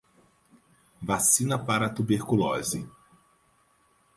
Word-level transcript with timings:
Vacina 0.99 1.59
para 1.63 1.93
tuberculose 1.93 2.89